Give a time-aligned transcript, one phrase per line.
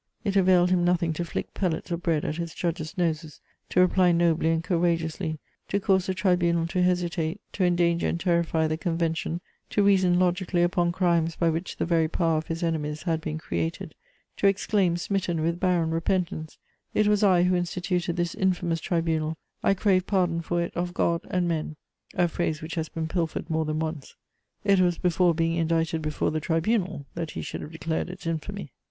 [0.23, 4.11] It availed him nothing to flick pellets of bread at his judges' noses, to reply
[4.11, 9.41] nobly and courageously, to cause the tribunal to hesitate, to endanger and terrify the Convention,
[9.69, 13.37] to reason logically upon crimes by which the very power of his enemies had been
[13.37, 13.93] created,
[14.37, 16.57] to exclaim, smitten with barren repentance,
[16.95, 21.21] "It was I who instituted this infamous tribunal: I crave pardon for it of God
[21.29, 21.75] and men!"
[22.15, 24.15] a phrase which has been pilfered more than once.
[24.63, 28.71] It was before being indicted before the tribunal that he should have declared its infamy.